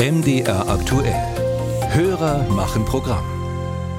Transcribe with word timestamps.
MDR 0.00 0.68
aktuell. 0.68 1.12
Hörer 1.90 2.44
machen 2.50 2.84
Programm. 2.84 3.24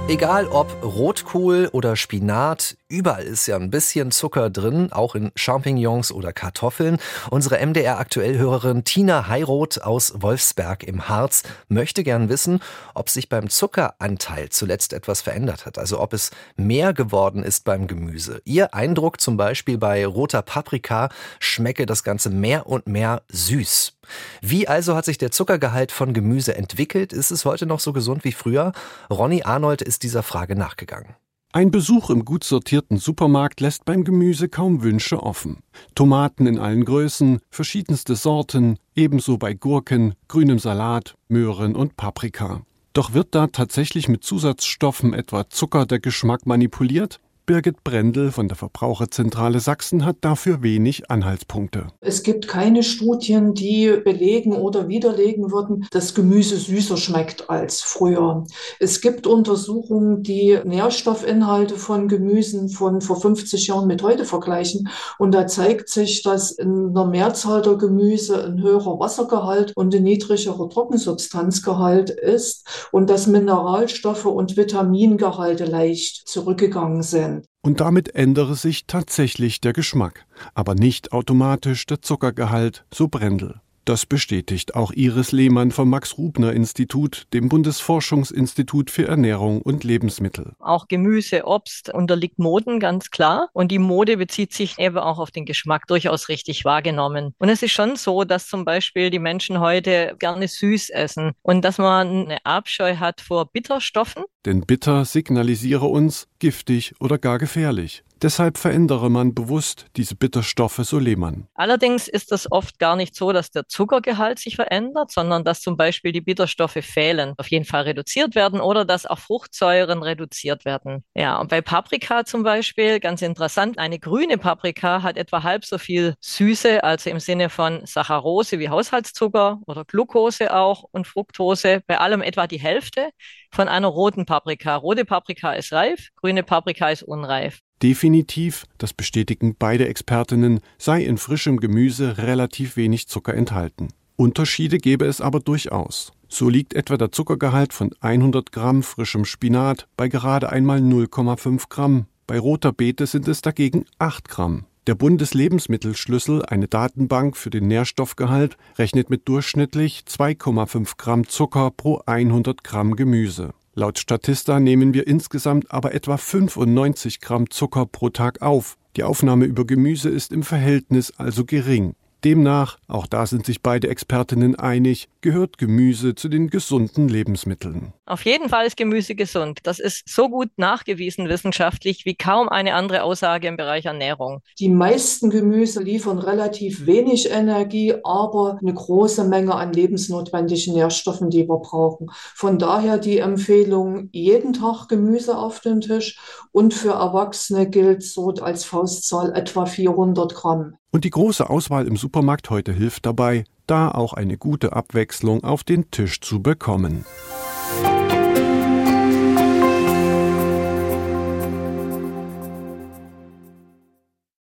Egal 0.08 0.48
ob 0.48 0.82
Rotkohl 0.82 1.68
oder 1.74 1.98
Spinat, 1.98 2.78
überall 2.88 3.26
ist 3.26 3.48
ja 3.48 3.58
ein 3.58 3.70
bisschen 3.70 4.12
Zucker 4.12 4.50
drin, 4.50 4.94
auch 4.94 5.14
in 5.14 5.34
Champignons 5.36 6.14
oder 6.14 6.32
Kartoffeln. 6.32 7.00
Unsere 7.30 7.64
MDR 7.64 8.00
Aktuellhörerin 8.00 8.86
Tina 8.86 9.28
Heiroth 9.28 9.82
aus 9.82 10.14
Wolfsberg 10.16 10.86
im 10.86 11.10
Harz 11.10 11.44
möchte 11.68 12.06
gern 12.06 12.30
wissen, 12.30 12.62
ob 12.94 13.10
sich 13.10 13.28
beim 13.28 13.50
Zuckeranteil 13.50 14.48
zuletzt 14.48 14.94
etwas 14.94 15.22
verändert 15.22 15.66
hat, 15.66 15.78
also 15.78 16.00
ob 16.00 16.14
es 16.14 16.32
mehr 16.56 16.94
geworden 16.94 17.44
ist 17.44 17.66
beim 17.66 17.88
Gemüse. 17.88 18.42
Ihr 18.46 18.74
Eindruck 18.74 19.20
zum 19.20 19.36
Beispiel 19.36 19.78
bei 19.78 20.06
roter 20.06 20.44
Paprika 20.44 21.10
schmecke 21.42 21.86
das 21.86 22.06
Ganze 22.06 22.30
mehr 22.30 22.68
und 22.68 22.88
mehr 22.88 23.24
süß. 23.28 23.99
Wie 24.42 24.68
also 24.68 24.96
hat 24.96 25.06
sich 25.06 25.18
der 25.18 25.32
Zuckergehalt 25.32 25.92
von 25.92 26.14
Gemüse 26.14 26.56
entwickelt? 26.56 27.14
Ist 27.14 27.32
es 27.32 27.46
heute 27.46 27.66
noch 27.66 27.80
so 27.80 27.94
gesund 27.94 28.24
wie 28.24 28.32
früher? 28.32 28.72
Ronny 29.10 29.44
Arnold 29.44 29.82
ist 29.82 30.04
dieser 30.04 30.24
Frage 30.24 30.56
nachgegangen. 30.56 31.16
Ein 31.52 31.72
Besuch 31.72 32.12
im 32.12 32.26
gut 32.26 32.44
sortierten 32.44 32.98
Supermarkt 32.98 33.60
lässt 33.60 33.84
beim 33.84 34.04
Gemüse 34.04 34.50
kaum 34.50 34.84
Wünsche 34.84 35.24
offen. 35.24 35.58
Tomaten 35.96 36.46
in 36.46 36.60
allen 36.60 36.86
Größen, 36.86 37.40
verschiedenste 37.50 38.16
Sorten, 38.16 38.78
ebenso 38.96 39.40
bei 39.40 39.56
Gurken, 39.56 40.14
grünem 40.28 40.60
Salat, 40.60 41.16
Möhren 41.28 41.76
und 41.76 41.98
Paprika. 41.98 42.62
Doch 42.94 43.14
wird 43.14 43.34
da 43.34 43.48
tatsächlich 43.48 44.08
mit 44.08 44.24
Zusatzstoffen 44.24 45.14
etwa 45.14 45.50
Zucker 45.50 45.88
der 45.88 46.00
Geschmack 46.00 46.46
manipuliert? 46.46 47.20
Birgit 47.50 47.84
Brendel 47.84 48.32
von 48.32 48.48
der 48.48 48.56
Verbraucherzentrale 48.56 49.60
Sachsen 49.60 50.06
hat 50.06 50.18
dafür 50.22 50.62
wenig 50.62 51.10
Anhaltspunkte. 51.10 51.88
Es 52.00 52.22
gibt 52.22 52.48
keine 52.48 52.84
Studien, 52.84 53.56
die 53.56 53.92
belegen 54.06 54.54
oder 54.54 54.88
widerlegen 54.88 55.52
würden, 55.52 55.88
dass 55.90 56.14
Gemüse 56.14 56.58
süßer 56.58 56.96
schmeckt 56.98 57.50
als 57.50 57.82
früher. 57.82 58.46
Es 58.80 59.02
gibt 59.02 59.26
Untersuchungen, 59.26 60.22
die 60.22 60.60
Nährstoffinhalte 60.64 61.78
von 61.78 62.08
Gemüsen 62.08 62.70
von 62.70 63.02
vor 63.02 63.20
50 63.20 63.66
Jahren 63.66 63.88
mit 63.88 64.04
heute 64.04 64.26
vergleichen. 64.26 64.88
Und 65.18 65.32
da 65.32 65.48
zeigt 65.48 65.90
sich, 65.90 66.22
dass 66.22 66.52
in 66.52 66.94
der 66.94 67.06
Mehrzahl 67.06 67.64
der 67.64 67.78
Gemüse 67.78 68.46
ein 68.46 68.62
höherer 68.62 69.00
Wassergehalt 69.00 69.74
und 69.76 69.96
ein 69.96 70.04
niedrigerer 70.04 70.70
Trockensubstanzgehalt 70.70 72.12
ist 72.12 72.68
und 72.92 73.10
dass 73.10 73.26
Mineralstoffe 73.26 74.26
und 74.26 74.56
Vitamingehalte 74.56 75.66
leicht 75.66 76.28
zurückgegangen 76.28 77.02
sind. 77.02 77.39
Und 77.62 77.80
damit 77.82 78.16
ändere 78.16 78.56
sich 78.56 78.86
tatsächlich 78.88 79.62
der 79.62 79.74
Geschmack, 79.74 80.26
aber 80.54 80.76
nicht 80.76 81.12
automatisch 81.12 81.86
der 81.86 82.02
Zuckergehalt, 82.02 82.86
so 82.94 83.08
Brendel. 83.08 83.62
Das 83.90 84.06
bestätigt 84.06 84.76
auch 84.76 84.92
Iris 84.92 85.32
Lehmann 85.32 85.72
vom 85.72 85.90
Max-Rubner-Institut, 85.90 87.26
dem 87.34 87.50
Bundesforschungsinstitut 87.50 88.92
für 88.92 89.08
Ernährung 89.08 89.64
und 89.64 89.84
Lebensmittel. 89.84 90.54
Auch 90.60 90.88
Gemüse, 90.88 91.46
Obst 91.48 91.92
unterliegt 91.92 92.38
Moden, 92.38 92.80
ganz 92.80 93.10
klar. 93.10 93.50
Und 93.52 93.72
die 93.72 93.80
Mode 93.80 94.18
bezieht 94.18 94.54
sich 94.54 94.78
eben 94.78 95.00
auch 95.00 95.18
auf 95.18 95.32
den 95.32 95.46
Geschmack, 95.46 95.88
durchaus 95.88 96.30
richtig 96.30 96.66
wahrgenommen. 96.66 97.34
Und 97.40 97.50
es 97.50 97.64
ist 97.64 97.72
schon 97.72 97.96
so, 97.96 98.26
dass 98.26 98.48
zum 98.48 98.64
Beispiel 98.64 99.10
die 99.10 99.18
Menschen 99.18 99.60
heute 99.60 100.16
gerne 100.20 100.48
süß 100.48 100.92
essen 100.92 101.32
und 101.42 101.66
dass 101.66 101.80
man 101.80 102.26
eine 102.26 102.46
Abscheu 102.46 102.98
hat 102.98 103.22
vor 103.22 103.52
Bitterstoffen. 103.52 104.24
Denn 104.46 104.62
bitter 104.62 105.04
signalisiere 105.06 105.86
uns 105.86 106.28
giftig 106.40 106.94
oder 107.00 107.18
gar 107.18 107.40
gefährlich. 107.40 108.04
Deshalb 108.22 108.58
verändere 108.58 109.10
man 109.10 109.34
bewusst 109.34 109.86
diese 109.96 110.14
Bitterstoffe, 110.14 110.82
so 110.84 111.00
Lehmann. 111.00 111.48
Allerdings 111.54 112.10
ist 112.10 112.34
es 112.34 112.52
oft 112.52 112.78
gar 112.78 112.98
nicht 112.98 113.16
so, 113.16 113.32
dass 113.32 113.50
der 113.50 113.70
Zuckergehalt 113.70 114.40
sich 114.40 114.58
verändert, 114.58 115.10
sondern 115.10 115.46
dass 115.46 115.62
zum 115.62 115.78
Beispiel 115.78 116.12
die 116.12 116.20
Bitterstoffe 116.20 116.80
fehlen, 116.82 117.34
auf 117.38 117.48
jeden 117.48 117.64
Fall 117.64 117.84
reduziert 117.84 118.36
werden 118.36 118.60
oder 118.60 118.84
dass 118.84 119.06
auch 119.06 119.20
Fruchtsäuren 119.20 120.04
reduziert 120.04 120.66
werden. 120.66 121.06
Ja, 121.16 121.40
und 121.40 121.50
bei 121.50 121.62
Paprika 121.62 122.26
zum 122.26 122.44
Beispiel, 122.44 123.00
ganz 123.00 123.22
interessant, 123.22 123.78
eine 123.78 124.00
grüne 124.00 124.38
Paprika 124.38 125.02
hat 125.02 125.16
etwa 125.16 125.44
halb 125.44 125.64
so 125.64 125.78
viel 125.78 126.16
Süße, 126.20 126.84
also 126.84 127.10
im 127.10 127.22
Sinne 127.22 127.50
von 127.50 127.86
Saccharose 127.86 128.60
wie 128.60 128.68
Haushaltszucker 128.68 129.62
oder 129.66 129.86
Glucose 129.86 130.54
auch 130.54 130.84
und 130.92 131.08
Fructose, 131.08 131.84
bei 131.88 132.00
allem 132.00 132.22
etwa 132.22 132.48
die 132.48 132.60
Hälfte 132.60 133.12
von 133.52 133.68
einer 133.68 133.88
roten 133.88 134.26
Paprika. 134.40 134.78
Rote 134.78 135.04
Paprika 135.04 135.52
ist 135.52 135.74
reif, 135.74 136.12
grüne 136.16 136.44
Paprika 136.44 136.90
ist 136.90 137.04
unreif. 137.04 137.60
Definitiv, 137.84 138.66
das 138.78 138.94
bestätigen 138.94 139.58
beide 139.60 139.90
Expertinnen, 139.90 140.62
sei 140.78 141.04
in 141.04 141.18
frischem 141.18 141.58
Gemüse 141.58 142.18
relativ 142.18 142.78
wenig 142.78 143.10
Zucker 143.10 143.34
enthalten. 143.34 143.90
Unterschiede 144.16 144.78
gäbe 144.78 145.06
es 145.06 145.20
aber 145.20 145.42
durchaus. 145.42 146.14
So 146.30 146.48
liegt 146.48 146.74
etwa 146.74 146.96
der 146.96 147.12
Zuckergehalt 147.12 147.74
von 147.74 147.92
100 148.00 148.54
Gramm 148.54 148.82
frischem 148.82 149.26
Spinat 149.26 149.88
bei 149.98 150.08
gerade 150.08 150.50
einmal 150.50 150.80
0,5 150.80 151.64
Gramm. 151.68 152.06
Bei 152.26 152.40
roter 152.40 152.72
Beete 152.72 153.08
sind 153.08 153.28
es 153.28 153.42
dagegen 153.42 153.84
8 153.98 154.30
Gramm. 154.30 154.66
Der 154.88 154.96
Bundeslebensmittelschlüssel, 154.96 156.46
eine 156.46 156.70
Datenbank 156.70 157.36
für 157.36 157.50
den 157.50 157.68
Nährstoffgehalt, 157.68 158.58
rechnet 158.78 159.10
mit 159.10 159.28
durchschnittlich 159.28 160.04
2,5 160.08 160.94
Gramm 160.98 161.28
Zucker 161.28 161.72
pro 161.72 162.02
100 162.06 162.64
Gramm 162.64 162.96
Gemüse. 162.96 163.54
Laut 163.76 164.00
Statista 164.00 164.60
nehmen 164.60 164.94
wir 164.94 165.08
insgesamt 165.08 165.72
aber 165.72 165.94
etwa 165.94 166.18
95 166.18 167.22
Gramm 167.22 167.50
Zucker 167.50 167.86
pro 167.86 168.10
Tag 168.10 168.42
auf. 168.42 168.78
Die 168.96 169.04
Aufnahme 169.04 169.46
über 169.46 169.66
Gemüse 169.66 170.10
ist 170.10 170.32
im 170.32 170.44
Verhältnis 170.44 171.14
also 171.18 171.46
gering. 171.46 171.96
Demnach, 172.26 172.80
auch 172.88 173.08
da 173.08 173.26
sind 173.26 173.46
sich 173.46 173.62
beide 173.62 173.88
Expertinnen 173.88 174.56
einig, 174.56 175.08
gehört 175.22 175.58
Gemüse 175.58 176.16
zu 176.16 176.28
den 176.28 176.50
gesunden 176.50 177.08
Lebensmitteln. 177.08 177.94
Auf 178.06 178.26
jeden 178.26 178.50
Fall 178.50 178.66
ist 178.66 178.76
Gemüse 178.76 179.16
gesund. 179.16 179.60
Das 179.64 179.80
ist 179.80 180.04
so 180.08 180.30
gut 180.30 180.50
nachgewiesen 180.58 181.30
wissenschaftlich 181.30 182.06
wie 182.06 182.16
kaum 182.16 182.50
eine 182.50 182.74
andere 182.74 183.04
Aussage 183.04 183.48
im 183.48 183.56
Bereich 183.56 183.86
Ernährung. 183.86 184.42
Die 184.60 184.70
meisten 184.70 185.30
Gemüse 185.30 185.82
liefern 185.82 186.20
relativ 186.20 186.86
wenig 186.86 187.30
Energie, 187.32 187.94
aber 188.04 188.58
eine 188.62 188.74
große 188.74 189.24
Menge 189.24 189.56
an 189.56 189.72
lebensnotwendigen 189.72 190.74
Nährstoffen, 190.74 191.30
die 191.30 191.48
wir 191.48 191.58
brauchen. 191.58 192.08
Von 192.36 192.58
daher 192.58 192.98
die 192.98 193.20
Empfehlung, 193.20 194.10
jeden 194.12 194.54
Tag 194.54 194.88
Gemüse 194.90 195.38
auf 195.38 195.62
den 195.62 195.82
Tisch 195.82 196.20
und 196.52 196.74
für 196.74 196.92
Erwachsene 196.92 197.70
gilt 197.70 198.04
so 198.04 198.30
als 198.30 198.66
Faustzahl 198.66 199.34
etwa 199.34 199.66
400 199.66 200.34
Gramm. 200.36 200.76
Und 200.92 201.06
die 201.06 201.12
große 201.12 201.50
Auswahl 201.50 201.88
im 201.88 201.98
Supermarkt 201.98 202.50
heute 202.50 202.74
hilft 202.74 203.06
dabei, 203.06 203.44
da 203.68 203.92
auch 203.92 204.14
eine 204.14 204.38
gute 204.38 204.74
Abwechslung 204.74 205.44
auf 205.44 205.64
den 205.64 205.92
Tisch 205.92 206.20
zu 206.22 206.42
bekommen. 206.42 207.06